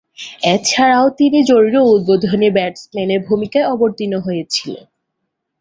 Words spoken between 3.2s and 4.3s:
ভূমিকায় অবতীর্ণ